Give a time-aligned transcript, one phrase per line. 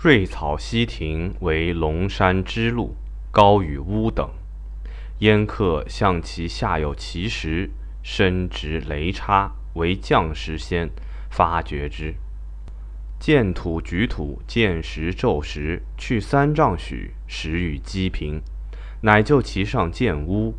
[0.00, 2.94] 瑞草溪亭为龙山之路，
[3.32, 4.30] 高于屋等。
[5.18, 7.68] 燕客向其下有奇石，
[8.00, 10.88] 深直雷叉，为将石先，
[11.28, 12.14] 发掘之。
[13.18, 18.40] 见土举土，见石骤石，去三丈许，石与积平，
[19.00, 20.54] 乃就其上建屋。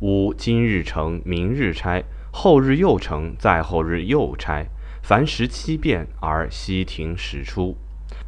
[0.00, 4.66] 屋今日成，明日拆，后日又成，再后日又拆，
[5.02, 7.78] 凡十七变而西亭始出。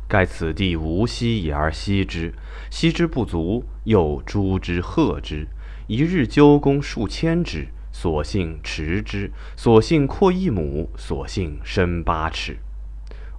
[0.08, 2.32] 盖此地无息也而息之，
[2.70, 5.46] 息之不足，又诛之贺之。
[5.86, 12.58] 一日纠工数千之，所幸持之，所幸扩一亩，所幸深八尺。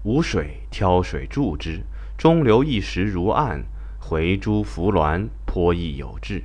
[0.03, 1.81] 无水，挑水注之，
[2.17, 3.63] 中流一石如岸，
[3.99, 6.43] 回诸浮峦，颇亦有致。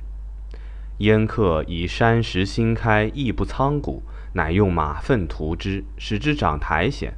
[0.99, 7.13] 燕客以山石新开，亦不苍古，乃用马粪涂之，使之长苔藓。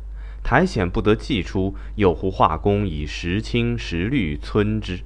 [0.49, 5.01] 苔藓不得寄出，又呼画工以石青石绿皴之。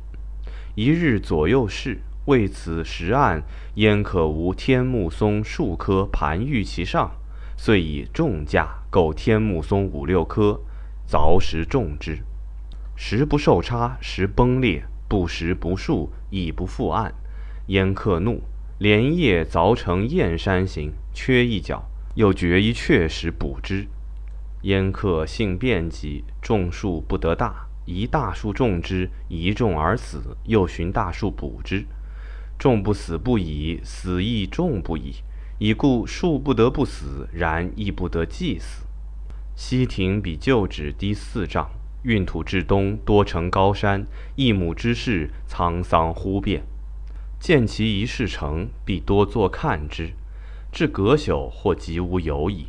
[0.75, 3.41] 一日左右视，为此石案，
[3.73, 7.09] 焉可无天目松数棵盘玉其上？
[7.57, 10.61] 遂以重价购天目松五六棵，
[11.09, 12.19] 凿石种之。
[12.95, 17.15] 石不受差，石崩裂，不时不树，亦不复案。
[17.65, 18.43] 焉客怒，
[18.77, 23.87] 连夜凿成燕山形，缺一角，又掘一阙石补之。
[24.63, 31.85] 燕客性变急，种树不得大，一大树种之，一种而死，又寻大树补之。
[32.59, 35.15] 种不死不已，死亦种不已，
[35.57, 38.85] 已故树不得不死，然亦不得既死。
[39.55, 41.71] 西亭比旧址低四丈，
[42.03, 46.61] 运土至东，多成高山，一亩之势，沧桑忽变。
[47.39, 50.13] 见其一事成，必多作看之，
[50.71, 52.67] 至隔朽或即无有矣。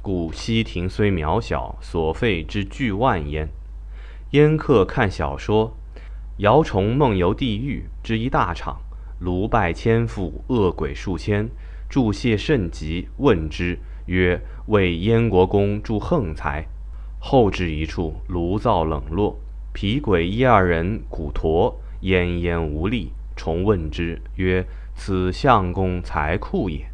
[0.00, 3.48] 故西亭虽渺小，所费之巨万焉。
[4.30, 5.76] 燕客看小说，
[6.38, 8.80] 姚崇梦游地狱之一大场，
[9.18, 11.48] 卢拜千父，恶鬼数千，
[11.88, 16.66] 注谢甚急，问之曰：“为燕国公助横财。”
[17.18, 19.38] 后至一处，炉灶冷落，
[19.72, 23.12] 皮鬼一二人，骨驼奄奄无力。
[23.34, 26.88] 重问之曰：“此相公财库也。”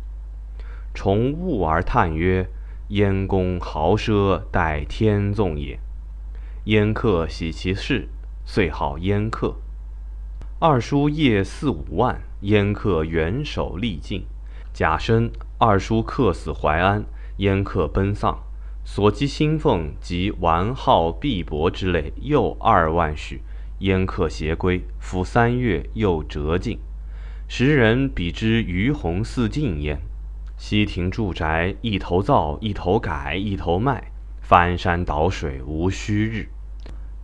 [0.95, 2.49] 重悟而叹曰。
[2.89, 5.81] 燕公豪奢，待天纵也。
[6.65, 8.09] 燕客喜其事，
[8.45, 9.57] 遂号燕客。
[10.61, 14.27] 二叔业四五万，燕客元首力尽。
[14.75, 17.05] 甲申，二叔客死淮安，
[17.39, 18.39] 燕客奔丧，
[18.85, 23.41] 所积薪俸及玩好币帛之类，又二万许。
[23.79, 26.79] 燕客携归，夫三月又折尽。
[27.49, 30.01] 时人比之于洪似尽焉。
[30.57, 36.49] 西亭住宅，一头造，一头改，一头卖，翻山倒水无虚日。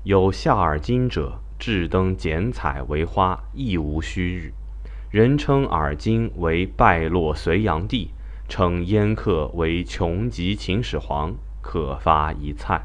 [0.03, 4.53] 有下耳金者，制灯剪彩为花，亦无虚日。
[5.11, 8.11] 人称耳金为败落隋炀帝，
[8.49, 12.83] 称燕客为穷极秦始皇，可发一灿。